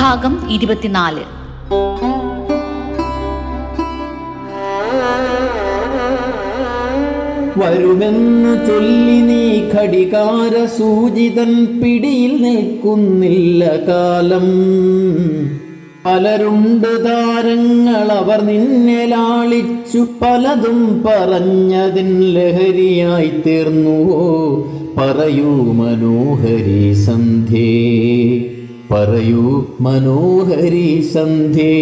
[0.00, 1.38] ഭാഗം ഇരുപത്തിനാല്.
[7.58, 14.46] വരുമെന്നു ചൊല്ലി നീ ഘടികാര സൂചിതൻ പിടിയിൽ നിൽക്കുന്നില്ല കാലം.
[16.06, 24.48] പലരുണ്ട് താരങ്ങൾ അവർ നിന്നെ ലാളിച്ചു പലതും പറഞ്ഞതിൻ ലഹരിയായി തീർന്നുവോ?
[24.98, 28.47] പറയൂ മനോഹരി സന്ധ്യേ.
[28.90, 31.74] പറയൂ മനോഹരി സന്ധ്യേ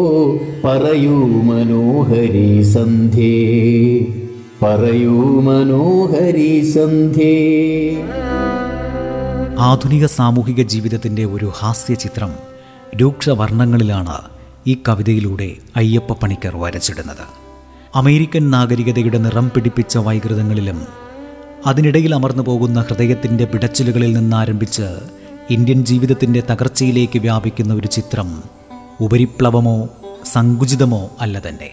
[0.63, 3.35] പറയൂ മനോഹരി സന്ധ്യേ
[4.61, 7.35] പറയൂ മനോഹരി സന്ധ്യേ
[9.59, 12.33] ആധുനിക സാമൂഹിക ജീവിതത്തിന്റെ ഒരു ഹാസ്യ ഹാസ്യചിത്രം
[12.95, 14.38] രൂക്ഷവർണങ്ങളിലാണ്
[14.69, 17.25] ഈ കവിതയിലൂടെ അയ്യപ്പ പണിക്കർ വരച്ചിടുന്നത്.
[17.95, 20.79] അമേരിക്കൻ നാഗരികതയുടെ നിറം പിടിപ്പിച്ച വൈകൃതങ്ങളിലും
[21.65, 24.87] അതിനിടയിൽ അമർന്നു പോകുന്ന ഹൃദയത്തിന്റെ പിടച്ചിലുകളിൽ നിന്നാരംഭിച്ച്
[25.49, 28.43] ഇന്ത്യൻ ജീവിതത്തിന്റെ തകർച്ചയിലേക്ക് വ്യാപിക്കുന്ന ഒരു ചിത്രം
[29.01, 29.77] ഉപരിപ്ലവമോ
[30.25, 31.69] സങ്കുചിതമോ അല്ല തന്നെ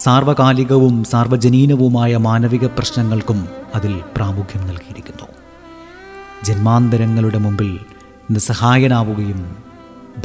[0.00, 5.26] സാർവകാലികവും സാർവജനീനവുമായ മാനവിക പ്രശ്നങ്ങൾക്കും അതിൽ പ്രാമുഖ്യം നൽകിയിരിക്കുന്നു.
[6.44, 7.78] ജന്മാന്തരങ്ങളുടെ മുമ്പിൽ
[8.30, 9.56] നിസ്സഹായനാവുകയും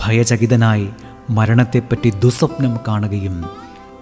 [0.01, 0.87] ഭയചകിതനായി
[1.29, 3.45] മരണത്തെപ്പറ്റി ദുസ്വപ്നം കാണുകയും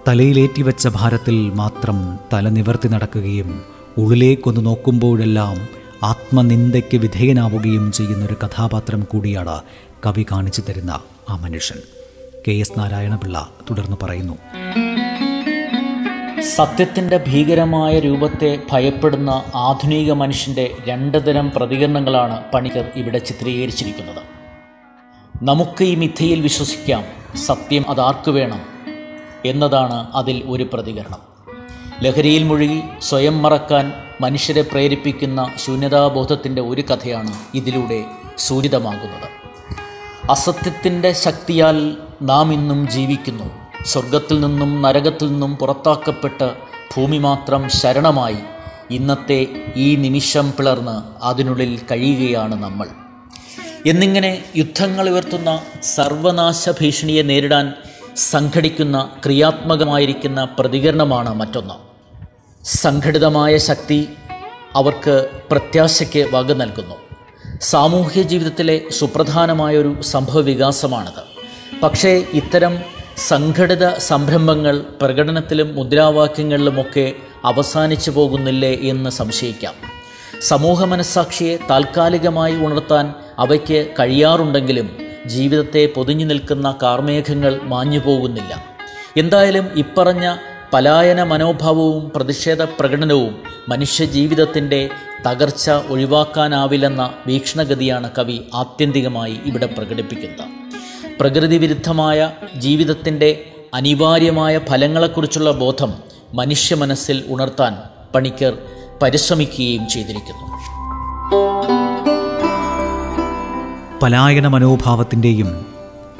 [0.08, 3.62] തലയിലേറ്റിവെച്ച ഭാരത്തിൽ മാത്രം തല നിവർത്തി നടക്കുകയും
[3.98, 5.68] ഉള്ളിലേക്കൊന്ന് നോക്കുമ്പോഴെല്ലാം
[6.02, 9.62] ആത്മനിന്ദയ്ക്ക് വിധേയനാവുകയും ചെയ്യുന്നൊരു കഥാപാത്രം കൂടിയാണ്
[10.06, 11.00] കവി കാണിച്ചു തരുന്ന
[11.30, 11.78] ആ മനുഷ്യൻ.
[12.48, 14.38] കെ എസ് നാരായണപിള്ള തുടർന്ന് പറയുന്നു.
[16.40, 24.22] സത്യത്തിന്റെ ഭീകരമായ രൂപത്തെ ഭയപ്പെടുന്ന ആധുനിക മനുഷ്യന്റെ രണ്ട് തരം പ്രതികരണങ്ങളാണ് പണിക്കർ ഇവിടെ ചിത്രീകരിച്ചിരിക്കുന്നത്.
[25.42, 27.15] നമുക്ക് ഈ മിഥയിൽ വിശ്വസിക്കാം.
[27.36, 28.60] സത്യം അതാർക്ക് വേണം
[29.44, 31.18] എന്നതാണ് അതിൽ ഒരു പ്രതികരണം.
[32.02, 38.04] ലഹരിയിൽ മുഴുകി സ്വയം മറക്കാൻ മനുഷ്യരെ പ്രേരിപ്പിക്കുന്ന ശൂന്യതാബോധത്തിന്റെ ഒരു കഥയാണ് ഇതിലൂടെ
[38.38, 39.28] സൂചിതമാകുന്നത്.
[40.30, 43.44] അസത്യത്തിന്റെ ശക്തിയാൽ നാം ഇന്നും ജീവിക്കുന്നു.
[43.86, 46.54] സ്വർഗത്തിൽ നിന്നും നരകത്തിൽ നിന്നും പുറത്താക്കപ്പെട്ട്
[46.96, 48.36] ഭൂമി മാത്രം ശരണമായി
[48.90, 53.05] ഇന്നത്തെ ഈ നിമിഷം പിളർന്ന് അതിനുള്ളിൽ കഴിയുകയാണ് നമ്മൾ.
[53.90, 57.72] എന്നിങ്ങനെ യുദ്ധങ്ങൾ ഉയർത്തുന്ന സർവനാശ ഭീഷണിയെ നേരിടാൻ
[58.16, 61.74] സംഘടിക്കുന്ന ക്രിയാത്മകമായിരിക്കുന്ന പ്രതികരണമാണ് മറ്റൊന്ന്.
[62.64, 64.08] സംഘടിതമായ ശക്തി
[64.74, 66.96] അവർക്ക് പ്രത്യാശയ്ക്ക് വക നൽകുന്നു.
[67.60, 71.22] സാമൂഹ്യ ജീവിതത്തിലെ സുപ്രധാനമായൊരു സംഭവ വികാസമാണിത്
[71.82, 72.78] പക്ഷേ ഇത്തരം
[73.28, 77.12] സംഘടിത സംരംഭങ്ങൾ പ്രകടനത്തിലും മുദ്രാവാക്യങ്ങളിലുമൊക്കെ
[77.44, 79.74] അവസാനിച്ചു പോകുന്നില്ലേ എന്ന് സംശയിക്കാം.
[80.40, 88.64] സമൂഹ മനസ്സാക്ഷിയെ താൽക്കാലികമായി ഉണർത്താൻ അവയ്ക്ക് കഴിയാറുണ്ടെങ്കിലും ജീവിതത്തെ പൊതിഞ്ഞു നിൽക്കുന്ന കാർമേഘങ്ങൾ മാഞ്ഞു പോകുന്നില്ല
[89.16, 90.36] എന്തായാലും ഇപ്പറഞ്ഞ
[90.72, 94.88] പലായന മനോഭാവവും പ്രതിഷേധ പ്രകടനവും മനുഷ്യജീവിതത്തിന്റെ
[95.26, 100.48] തകർച്ച ഒഴിവാക്കാനാവില്ലെന്ന വീക്ഷണഗതിയാണ് കവി ആത്യന്തികമായി ഇവിടെ പ്രകടിപ്പിക്കുന്നത്.
[101.20, 103.30] പ്രകൃതി വിരുദ്ധമായ ജീവിതത്തിന്റെ
[103.74, 105.92] അനിവാര്യമായ ഫലങ്ങളെക്കുറിച്ചുള്ള ബോധം
[106.34, 107.76] മനുഷ്യ മനസ്സിൽ ഉണർത്താൻ
[108.14, 108.58] പണിക്കർ
[109.02, 110.46] പരിശ്രമിക്കുകയും ചെയ്തിരിക്കുന്നു.
[114.02, 115.66] പലായന മനോഭാവത്തിന്റെയും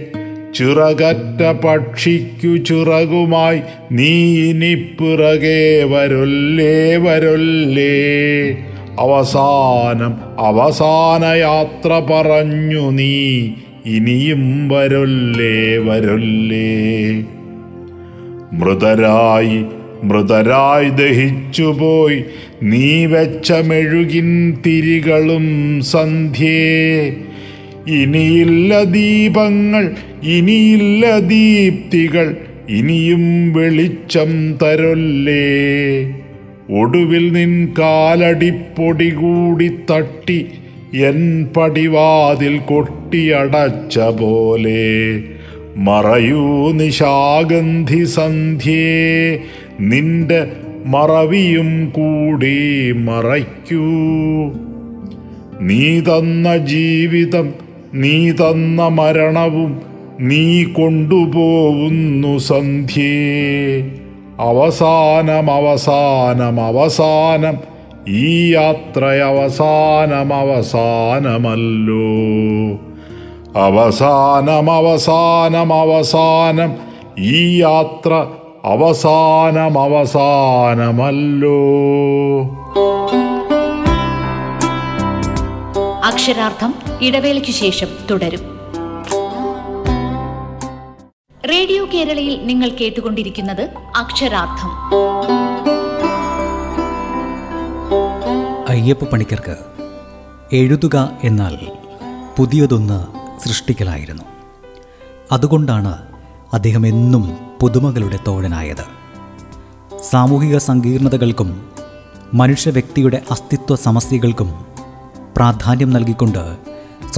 [0.55, 3.61] ചിറകറ്റ പക്ഷിക്കു ചിറകുമായി
[3.93, 8.51] നീ ഇനി പിറകെ വരൊല്ലേ വരൊല്ലേ.
[8.99, 13.49] അവസാനം അവസാന യാത്ര പറഞ്ഞു നീ
[13.87, 16.99] ഇനിയും വരൊല്ലേ വരൊല്ലേ.
[18.53, 19.65] മൃതരായി
[20.05, 22.25] മൃതരായി ദഹിച്ചുപോയി
[22.63, 27.13] നീ വെച്ച മെഴുകിൻ തിരികളും സന്ധ്യേ.
[27.89, 29.93] ഇനിയില്ല ദീപങ്ങൾ
[30.23, 32.37] ഇനിയില്ല ദീപ്തികൾ
[32.69, 35.47] ഇനിയും വെളിച്ചം തരല്ലേ?
[36.81, 40.47] ഒടുവിൽ നിൻ കാലടിപ്പൊടി കൂടി തട്ടി
[40.95, 45.23] എൻ പടിവാതിൽ കൊട്ടിയടച്ച പോലെ.
[45.77, 49.39] മറയൂ നിശാഗന്ധി സന്ധ്യേ
[49.81, 50.53] നിന്റെ
[50.87, 53.85] മറവിയും കൂടി മറയ്ക്കൂ.
[55.61, 59.83] നീ തന്ന ജീവിതം നീ തന്ന മരണവും
[60.21, 63.91] നീ കൊണ്ടുപോകുന്നു സന്ധ്യേ.
[64.41, 67.59] അവസാനം അവസാനം അവസാനം
[68.09, 72.09] ഈ യാത്ര അവസാനം അവസാനമല്ലോ.
[73.61, 76.75] അവസാനം അവസാനം അവസാനം
[77.19, 78.27] ഈ യാത്ര
[78.65, 81.61] അവസാനം അവസാനമല്ലോ.
[86.05, 88.41] അക്ഷരാർത്ഥം ഇടവേളയ്ക്കു ശേഷം തുടരും.
[91.51, 94.71] റേഡിയോ കേരളയിൽ നിങ്ങൾ കേട്ടുകൊണ്ടിരിക്കുന്നത് അക്ഷരാർത്ഥം.
[98.69, 99.57] അയ്യപ്പ പണിക്കർക്ക്
[100.53, 101.59] എഴുതുക എന്നാൽ
[102.37, 103.07] പുതിയതൊന്ന്
[103.41, 104.23] സൃഷ്ടിക്കലായിരുന്നു.
[105.33, 106.03] അതുകൊണ്ടാണ്
[106.53, 108.85] അദ്ദേഹം എന്നും പുതുമകളുടെ തോഴനായത്.
[109.99, 111.73] സാമൂഹിക സങ്കീർണതകൾക്കും
[112.35, 114.67] മനുഷ്യ വ്യക്തിയുടെ അസ്തിത്വ സമസ്യകൾക്കും
[115.37, 116.68] പ്രാധാന്യം നൽകിക്കൊണ്ട്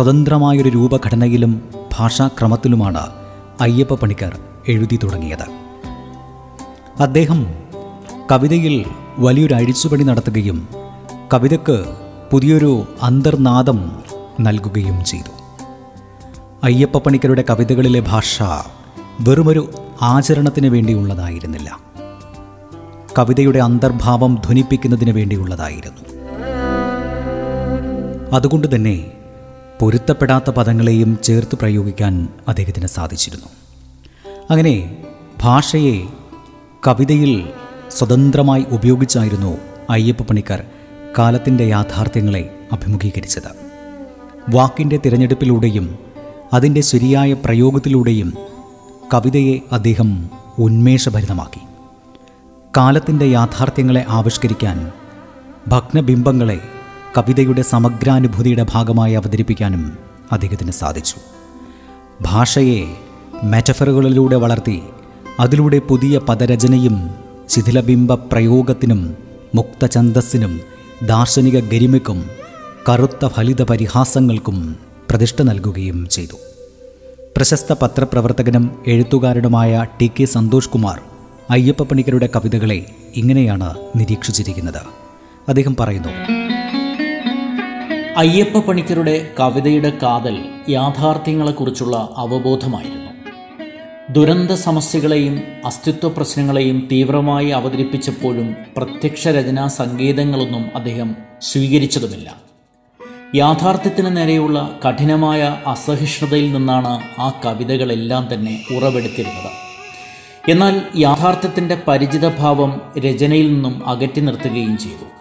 [0.00, 1.62] സ്വതന്ത്രമായൊരു രൂപഘടനയിലും
[1.98, 3.00] ഭാഷാക്രമത്തിലുമാണ്
[3.60, 4.38] അയ്യപ്പ പണിക്കർ
[4.68, 5.50] എഴുതി തുടങ്ങിയത്.
[7.02, 7.46] അദ്ദേഹം
[8.32, 8.84] കവിതയിൽ
[9.18, 10.68] വലിയൊരു അഴിച്ചുപണി നടത്തുകയും
[11.34, 11.84] കവിതയ്ക്ക്
[12.30, 14.02] പുതിയൊരു അന്തർനാദം
[14.40, 15.30] നൽകുകയും ചെയ്തു.
[16.64, 18.42] അയ്യപ്പ പണിക്കരുടെ കവിതകളിലെ ഭാഷ
[19.20, 19.70] വെറുമൊരു
[20.02, 21.78] ആചരണത്തിന് വേണ്ടിയുള്ളതായിരുന്നില്ല.
[23.18, 26.18] കവിതയുടെ അന്തർഭാവം ധ്വനിപ്പിക്കുന്നതിന് വേണ്ടിയുള്ളതായിരുന്നു.
[28.32, 29.10] അതുകൊണ്ട് തന്നെ
[29.80, 33.46] പൊരുത്തപ്പെടാത്ത പദങ്ങളെയും ചേർത്ത് പ്രയോഗിക്കാൻ അദ്ദേഹത്തിന് സാധിച്ചിരുന്നു.
[34.50, 35.04] അങ്ങനെ
[35.42, 36.06] ഭാഷയെ
[36.86, 37.48] കവിതയിൽ
[37.90, 39.56] സ്വതന്ത്രമായി ഉപയോഗിച്ചായിരുന്നു
[39.90, 40.64] അയ്യപ്പ പണിക്കർ
[41.18, 43.50] കാലത്തിന്റെ യാഥാർത്ഥ്യങ്ങളെ അഭിമുഖീകരിച്ചത്.
[44.50, 45.98] വാക്കിന്റെ തിരഞ്ഞെടുപ്പിലൂടെയും
[46.52, 48.34] അതിന്റെ ശരിയായ പ്രയോഗത്തിലൂടെയും
[49.14, 51.60] കവിതയെ അദ്ദേഹം ഉന്മേഷഭരിതമാക്കി.
[52.76, 54.92] കാലത്തിന്റെ യാഥാർത്ഥ്യങ്ങളെ ആവിഷ്കരിക്കാൻ
[55.68, 56.60] ഭഗ്നബിംബങ്ങളെ
[57.16, 59.98] കവിതയുടെ സമഗ്രാനുഭൂതിയുടെ ഭാഗമായി അവതരിപ്പിക്കാനും
[60.32, 61.14] അദ്ദേഹത്തിന് സാധിച്ചു.
[62.22, 62.94] ഭാഷയെ
[63.44, 64.82] മെറ്റഫറുകളിലൂടെ വളർത്തി
[65.40, 67.10] അതിലൂടെ പുതിയ പദരചനയും
[67.48, 69.16] ശിഥിലബിംബ പ്രയോഗത്തിനും
[69.54, 70.60] മുക്തഛന്ദസ്സിനും
[71.06, 72.30] ദാർശനിക ഗരിമയ്ക്കും
[72.88, 74.76] കറുത്ത ഫലിത പരിഹാസങ്ങൾക്കും
[75.10, 76.36] പ്രതിഷ്ഠ നൽകുകയും ചെയ്തു.
[77.36, 81.00] പ്രശസ്ത പത്രപ്രവർത്തകനും എഴുത്തുകാരനുമായ ടി കെ സന്തോഷ് കുമാർ
[81.50, 82.86] അയ്യപ്പ പണിക്കരുടെ കവിതകളെ
[83.16, 84.82] ഇങ്ങനെയാണ് നിരീക്ഷിച്ചിരിക്കുന്നത്.
[85.48, 86.39] അദ്ദേഹം പറയുന്നു
[88.16, 93.10] അയ്യപ്പ പണിക്കരുടെ കവിതയുടെ കാതൽ യാഥാർത്ഥ്യങ്ങളെക്കുറിച്ചുള്ള അവബോധമായിരുന്നു.
[94.12, 102.34] ദുരന്ത സമസ്യകളെയും അസ്തിത്വ പ്രശ്നങ്ങളെയും തീവ്രമായി അവതരിപ്പിച്ചപ്പോഴും പ്രത്യക്ഷ രചനാ സംഗീതങ്ങളൊന്നും അദ്ദേഹം സ്വീകരിച്ചതുമില്ല.
[103.34, 109.52] യാഥാർത്ഥ്യത്തിന് നേരെയുള്ള കഠിനമായ അസഹിഷ്ണുതയിൽ നിന്നാണ് ആ കവിതകളെല്ലാം തന്നെ ഉറവെടുത്തിരുന്നത്.
[110.50, 115.19] എന്നാൽ യാഥാർത്ഥ്യത്തിന്റെ പരിചിതഭാവം രചനയിൽ നിന്നും അകറ്റി നിർത്തുകയും ചെയ്തു.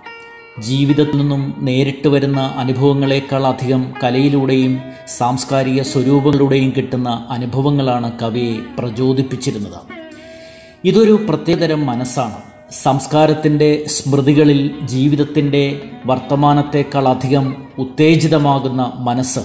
[0.61, 9.79] ജീവിതത്തിൽ നിന്നും നേരിട്ട് വരുന്ന അനുഭവങ്ങളെക്കാൾ അധികം കലയിലൂടെയും സാംസ്കാരിക സ്വരൂപങ്ങളിലൂടെയും കിട്ടുന്ന അനുഭവങ്ങളാണ് കവിയെ പ്രചോദിപ്പിച്ചിരുന്നത്.
[10.83, 12.35] ഇതൊരു പ്രത്യേകതരം മനസ്സാണ്.
[12.71, 19.39] സംസ്കാരത്തിന്റെ സ്മൃതികളിൽ ജീവിതത്തിന്റെ വർത്തമാനത്തെക്കാൾ അധികം ഉത്തേജിതമാകുന്ന മനസ്സ്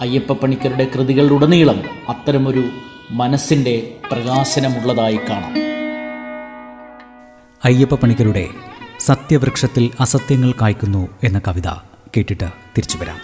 [0.00, 2.64] അയ്യപ്പ പണിക്കരുടെ കൃതികളിലുടനീളം അത്തരമൊരു
[3.10, 5.54] മനസ്സിന്റെ പ്രകാശനമുള്ളതായി കാണാം.
[7.64, 8.48] അയ്യപ്പ പണിക്കരുടെ
[9.08, 11.68] സത്യവൃക്ഷത്തിൽ അസത്യങ്ങൾ കായ്ക്കുന്നു എന്ന കവിത
[12.16, 13.20] കേട്ടിട്ട് തിരിച്ചു വരാം.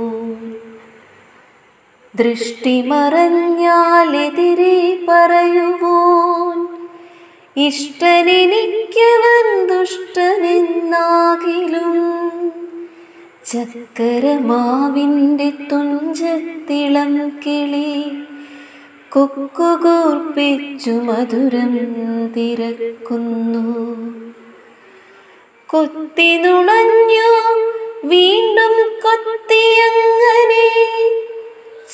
[2.15, 6.67] ദൃഷ്ടി മറഞ്ഞാലെതിരെ പറയുവോൻ
[7.57, 12.51] ഇഷ്ടനെനിക്കവൻ ദുഷ്ടനെന്നാകിലും
[13.45, 18.11] ചക്കരമാവിന്റെ തുഞ്ചത്തിളം കിളി
[19.11, 21.77] കൊക്കുകോർപ്പിച്ചു മധുരം
[22.27, 23.81] തിരക്കുന്നു.
[25.71, 27.27] കൊത്തി നുണഞ്ഞു
[28.07, 30.67] വീണ്ടും കൊത്തിയങ്ങനെ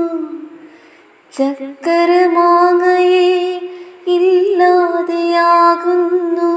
[1.37, 3.61] ചക്കരമാങ്ങയെ
[4.07, 6.51] ഇല്ലാതെയാകുന്നു.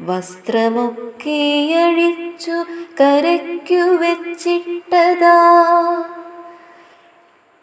[0.00, 2.64] വസ്ത്രമൊക്കെ അഴിച്ചു
[3.00, 5.36] കരയ്ക്കു വെച്ചിട്ടതാ.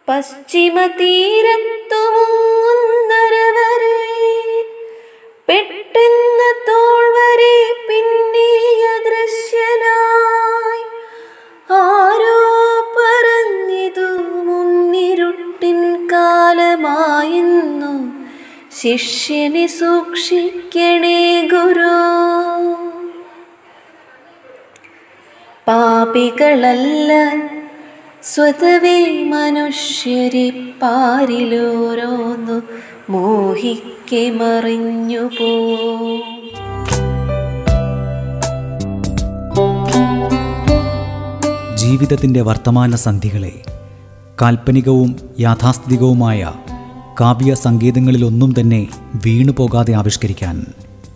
[0.07, 3.95] പശ്ചിമ തീരത്തു മുങ്ങുന്നരവരെ
[5.47, 7.55] പെട്ടെന്ന് തോൾ വരെ
[7.87, 10.83] പിന്നീയ ദൃശ്യനായി
[11.79, 12.37] ആരോ
[12.97, 14.07] പറഞ്ഞിതു
[14.47, 15.79] മുന്നിരുട്ടിൻ
[16.13, 17.93] കാലമായിരുന്നു
[18.79, 21.19] ശിഷ്യനെ സൂക്ഷിക്കണേ
[21.53, 21.93] ഗുരു.
[25.67, 27.11] പാപികളല്ല
[28.33, 30.49] സ്വതവേ മനുഷ്യരെ
[30.81, 32.61] പാരിലോരോന്നു
[33.09, 35.51] മോഹിക്കെ മറിഞ്ഞു പോ.
[41.75, 43.53] ജീവിതത്തിന്റെ വർത്തമാന സന്ധികളെ
[44.41, 46.53] കാൽപ്പനികവും യാഥാസ്ഥിതികവുമായ
[47.21, 48.87] കാവ്യ സങ്കേതങ്ങളിലൊന്നും തന്നെ
[49.25, 50.65] വീണുപോകാതെ ആവിഷ്കരിക്കാൻ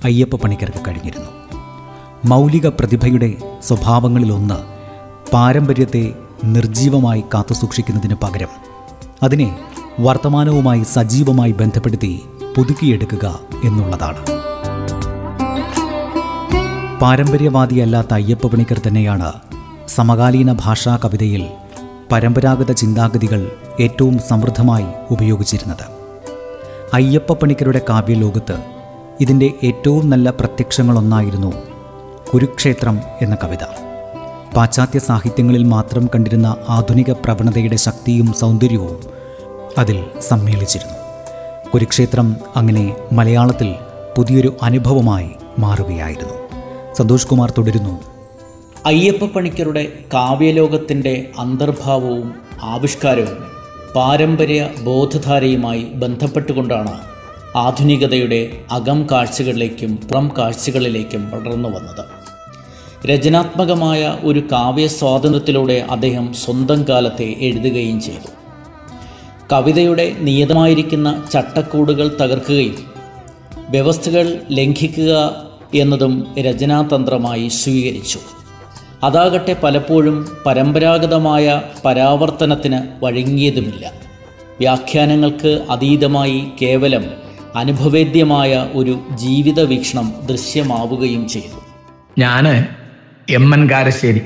[0.03, 1.31] അയ്യപ്പ പണിക്കർക്ക് കഴിഞ്ഞിരുന്നു.
[2.25, 4.59] മൗലിക പ്രതിഭയുടെ സ്വഭാവങ്ങളിലൊന്ന്
[5.31, 8.47] പാരമ്പര്യത്തെ നിർജീവമായി കാത്തുസൂക്ഷിക്കുന്നതിന് പകരം
[9.23, 9.59] അതിനെ
[9.99, 12.21] വർത്തമാനവുമായി സജീവമായി ബന്ധപ്പെടുത്തി
[12.57, 14.17] പുതുക്കിയെടുക്കുക എന്നുള്ളതാണ്.
[16.99, 19.33] പാരമ്പര്യവാദിയല്ലാത്ത അയ്യപ്പ പണിക്കർ തന്നെയാണ്
[19.87, 21.47] സമകാലീന ഭാഷാ കവിതയിൽ
[22.11, 25.85] പരമ്പരാഗത ചിന്താഗതികൾ ഏറ്റവും സമൃദ്ധമായി ഉപയോഗിച്ചിരുന്നത്.
[26.93, 28.57] അയ്യപ്പ പണിക്കരുടെ കാവ്യലോകത്ത്
[29.21, 31.53] ഇതിന്റെ ഏറ്റവും നല്ല പ്രത്യക്ഷങ്ങളൊന്നായിരുന്നു
[32.33, 33.90] കുരുക്ഷേത്രം എന്ന കവിത.
[34.55, 39.03] പാശ്ചാത്യ സാഹിത്യങ്ങളിൽ മാത്രം കണ്ടിരുന്ന ആധുനിക പ്രവണതയുടെ ശക്തിയും സൗന്ദര്യവും
[39.77, 40.93] അതിൽ സമ്മേളിച്ചിരുന്നു.
[41.69, 43.75] കുരുക്ഷേത്രം അങ്ങനെ മലയാളത്തിൽ
[44.17, 45.29] പുതിയൊരു അനുഭവമായി
[45.59, 46.33] മാറുകയായിരുന്നു.
[46.95, 47.99] സന്തോഷ് കുമാർ തുടരുന്നു.
[48.85, 53.37] അയ്യപ്പ പണിക്കരുടെ കാവ്യലോകത്തിന്റെ അന്തർഭാവവും ആവിഷ്കാരവും
[53.95, 57.01] പാരമ്പര്യ ബോധധാരയുമായി ബന്ധപ്പെട്ടുകൊണ്ടാണ്
[57.57, 62.20] ആധുനികതയുടെ അകം കാഴ്ചകളിലേക്കും പുറം കാഴ്ചകളിലേക്കും വളർന്നു വന്നത്.
[63.05, 68.27] രചനാത്മകമായ ഒരു കാവ്യ സ്വാതന്ത്ര്യത്തിലൂടെ അദ്ദേഹം സ്വന്തം കാലത്തെ എഴുതുകയും ചെയ്തു.
[69.51, 72.75] കവിതയുടെ നിയതമായിരിക്കുന്ന ചട്ടക്കൂടുകൾ തകർക്കുകയും
[73.69, 75.35] വ്യവസ്ഥകൾ ലംഘിക്കുക
[75.75, 78.19] എന്നതും രചനാതന്ത്രമായി സ്വീകരിച്ചു.
[79.03, 83.91] അതാകട്ടെ പലപ്പോഴും പരമ്പരാഗതമായ പരാവർത്തനത്തിന് വഴങ്ങിയതുമില്ല.
[84.59, 87.05] വ്യാഖ്യാനങ്ങൾക്ക് അതീതമായി കേവലം
[87.55, 91.61] അനുഭവേദ്യമായ ഒരു ജീവിത വീക്ഷണം ദൃശ്യമാവുകയും ചെയ്തു.
[92.19, 92.67] ഞാൻ
[93.29, 94.21] എം എൻ കാരശ്ശേരി.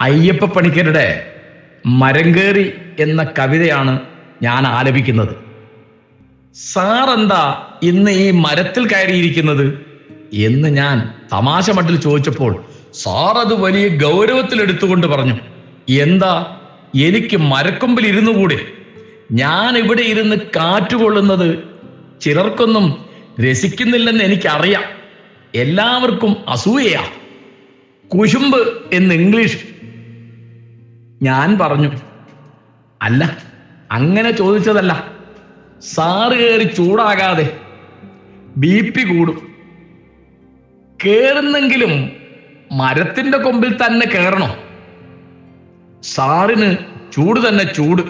[0.00, 1.34] അയ്യപ്പ പണിക്കരുടെ
[1.86, 4.00] മരങ്കേറി എന്ന കവിതയാണ്
[4.42, 5.36] ഞാൻ ആലപിക്കുന്നത്.
[6.54, 9.86] സാർ എന്താ ഇന്ന് ഈ മരത്തിൽ കയറിയിരിക്കുന്നത്?
[10.32, 12.64] എന്ന് ഞാൻ തമാശ മട്ടിൽ ചോദിച്ചപ്പോൾ
[12.94, 15.38] സാർ അത് വലിയ ഗൗരവത്തിൽ എടുത്തുകൊണ്ട് പറഞ്ഞു.
[15.88, 16.56] എന്താ?
[16.94, 18.58] എനിക്ക് മരക്കൊമ്പിൽ ഇരുന്നു കൂടെ?
[19.32, 21.58] ഞാൻ ഇവിടെ ഇരുന്ന് കാറ്റുകൊള്ളുന്നത്
[22.20, 23.04] ചിലർക്കൊന്നും
[23.50, 24.82] രസിക്കുന്നില്ലെന്ന് എനിക്കറിയാം.
[25.54, 27.04] എല്ലാവർക്കും അസൂയയാ.
[28.14, 29.64] കുശുമ്പ് എന്ന് ഇംഗ്ലീഷ്
[31.22, 31.90] ഞാൻ പറഞ്ഞു.
[33.02, 33.38] അല്ല
[33.92, 35.12] അങ്ങനെ ചോദിച്ചതല്ല.
[35.80, 37.56] സാറ് കയറി ചൂടാകാതെ
[38.56, 39.54] ബി പി കൂടും.
[41.06, 42.12] കേറുന്നെങ്കിലും
[42.72, 44.56] മരത്തിന്റെ കൊമ്പിൽ തന്നെ കയറണോ
[46.02, 46.76] സാറിന്
[47.12, 48.02] ചൂട് തന്നെ ചൂട്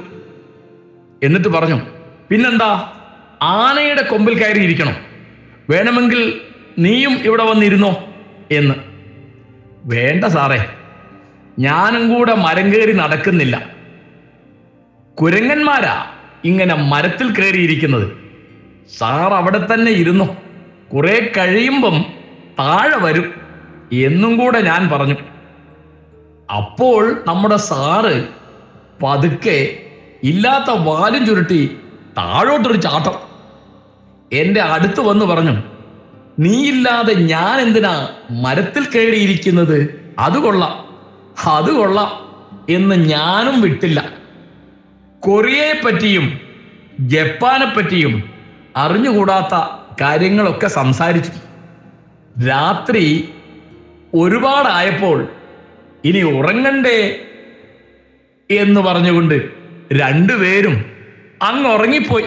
[1.22, 1.80] എന്നിട്ട് പറഞ്ഞു.
[2.30, 2.92] പിന്നെന്താ?
[3.42, 4.96] ആനയുടെ കൊമ്പിൽ കയറിയിരിക്കണോ.
[5.70, 6.40] വേണമെങ്കിൽ
[6.78, 8.14] നീയും ഇവിടെ വന്നിരുന്നോ
[8.50, 8.89] എന്ന്.
[9.90, 10.70] വേണ്ട സാറേ.
[11.58, 13.66] ഞാനും കൂടെ മരം കയറി നടക്കുന്നില്ല.
[15.20, 16.06] കുരങ്ങന്മാരാ
[16.44, 18.12] ഇങ്ങനെ മരത്തിൽ കയറിയിരിക്കുന്നത്.
[18.98, 20.36] സാർ അവിടെ തന്നെ ഇരുന്നു.
[20.94, 22.04] കുറെ കഴിയുമ്പം
[22.58, 23.34] താഴെ വരും
[23.92, 25.14] എന്നും കൂടെ ഞാൻ പറഞ്ഞു.
[26.56, 28.28] അപ്പോൾ നമ്മുടെ സാറ്
[29.02, 29.76] പതുക്കെ
[30.22, 31.76] ഇല്ലാത്ത വാലും ചുരുട്ടി
[32.18, 33.18] താഴോട്ടൊരു ചാട്ടം.
[34.32, 35.69] എന്റെ അടുത്ത് വന്ന് പറഞ്ഞു
[36.38, 40.12] നീയില്ലാതെ ഞാൻ എന്തിനാ മരത്തിൽ കയറിയിരിക്കുന്നത്?
[40.18, 40.90] അത് കൊള്ളാം.
[41.46, 42.30] അത് കൊള്ളാം
[42.68, 44.12] എന്ന് ഞാനും വിട്ടില്ല.
[45.20, 46.40] കൊറിയയെ പറ്റിയും
[47.00, 48.30] ജപ്പാനെ പറ്റിയും
[48.76, 49.54] അറിഞ്ഞുകൂടാത്ത
[50.00, 51.32] കാര്യങ്ങളൊക്കെ സംസാരിച്ചു.
[52.46, 53.28] രാത്രി
[54.14, 55.28] ഒരുപാടായപ്പോൾ
[56.04, 57.20] ഇനി ഉറങ്ങണ്ടേ
[58.50, 59.50] എന്ന് പറഞ്ഞുകൊണ്ട്
[59.92, 60.84] രണ്ടുപേരും
[61.42, 62.24] അങ്ങ് ഉറങ്ങിപ്പോയി.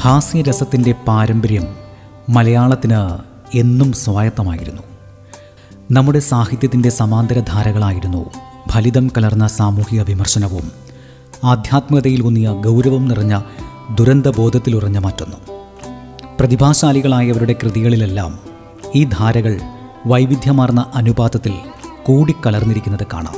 [0.00, 1.66] ഹാസ്യരസത്തിന്റെ പാരമ്പര്യം
[2.28, 3.18] മലയാളത്തിന്
[3.58, 4.82] എന്നും സ്വായത്തമായിരുന്നു.
[5.90, 8.30] നമ്മുടെ സാഹിത്യത്തിന്റെ സമാന്തരധാരകളായിരുന്നു
[8.70, 10.72] ഫലിതം കലർന്ന സാമൂഹിക വിമർശനവും
[11.44, 13.40] ആധ്യാത്മികതയിൽ ഊന്നിയ ഗൗരവം നിറഞ്ഞ
[13.94, 15.40] ദുരന്തബോധത്തിലുറഞ്ഞ മറ്റൊന്നും.
[16.40, 18.38] പ്രതിഭാശാലികളായവരുടെ കൃതികളിലെല്ലാം
[18.94, 19.60] ഈ ധാരകൾ
[20.06, 21.52] വൈവിധ്യമാർന്ന അനുപാതത്തിൽ
[22.04, 23.34] കൂടിക്കലർന്നിരിക്കുന്നത് കാണാം.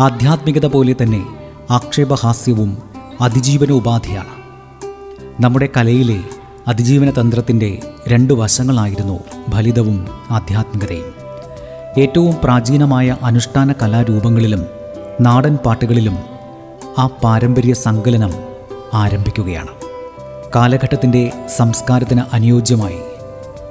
[0.00, 1.26] ആധ്യാത്മികത പോലെ തന്നെ
[1.70, 2.78] ആക്ഷേപഹാസ്യവും
[3.20, 4.35] അതിജീവനോപാധിയാണ്.
[5.40, 6.20] നമ്മുടെ കലയിലെ
[6.68, 7.78] അതിജീവന തന്ത്രത്തിന്റെ
[8.08, 11.14] രണ്ട് വശങ്ങളായിരുന്നു ഫലിതവും ആധ്യാത്മികതയും.
[11.98, 14.66] ഏറ്റവും പ്രാചീനമായ അനുഷ്ഠാന കലാരൂപങ്ങളിലും
[15.20, 16.18] നാടൻ പാട്ടുകളിലും
[16.98, 18.32] ആ പാരമ്പര്യ സങ്കലനം
[18.94, 19.68] ആരംഭിക്കുകയാണ്.
[20.56, 22.98] കാലഘട്ടത്തിന്റെ സംസ്കാരത്തിന് അനുയോജ്യമായി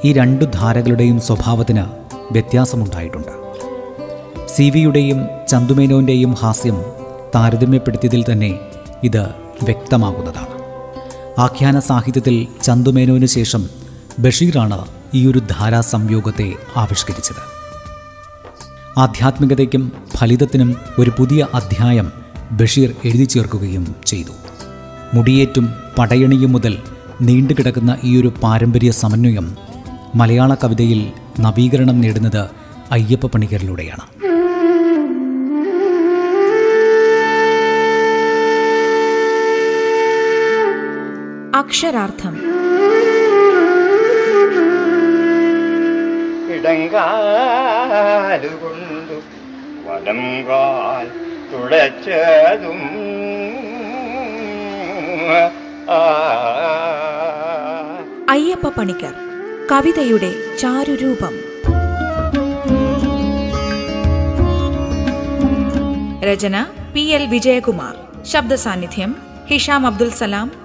[0.06, 1.86] ഈ രണ്ടു ധാരകളുടെയും സ്വഭാവത്തിന്
[2.32, 3.32] വ്യത്യാസമുണ്ടായിട്ടുണ്ട്.
[4.48, 6.82] സി വിയുടെയും ചന്തുമേനോന്റെയും ഹാസ്യം
[7.36, 8.60] താരതമ്യപ്പെടുത്തിയതിൽ തന്നെ
[9.04, 9.30] ഇത്
[9.64, 10.55] വ്യക്തമാകുന്നതാണ്.
[11.40, 13.70] ആഖ്യാന സാഹിത്യത്തിൽ ചന്തുമേനോന് ശേഷം
[14.20, 17.42] ബഷീറാണ് ഈ ഒരു ധാരാ സംയോഗത്തെ ആവിഷ്കരിച്ചത്.
[18.98, 22.12] ആധ്യാത്മികതയ്ക്കും ഫലിതത്തിനും ഒരു പുതിയ അധ്യായം
[22.52, 24.32] ബഷീർ എഴുതി ചേർക്കുകയും ചെയ്തു.
[25.14, 26.78] മുടിയേറ്റും പടയണിയും മുതൽ
[27.22, 29.58] നീണ്ടുകിടക്കുന്ന ഒരു പാരമ്പര്യ സമന്വയം
[30.16, 32.50] മലയാള കവിതയിൽ നവീകരണം നേടുന്നത്
[32.92, 34.35] അയ്യപ്പ പണിക്കരിലൂടെയാണ്.
[41.56, 42.38] അക്ഷരാർത്ഥം.
[46.54, 49.22] ഇടങ്കാലുകൊണ്ടു
[49.88, 51.08] വലം കാൽ
[51.54, 52.82] തുടച്ചതും.
[58.30, 59.14] അയ്യപ്പ പണിക്കർ
[59.72, 61.40] കവിതയുടെ ചാരുരൂപം.
[66.24, 68.24] രചന പി എൽ വിജയകുമാർ.
[68.24, 69.16] ശബ്ദസാന്നിധ്യം
[69.48, 70.65] ഹിഷാം അബ്ദുൽ സലാം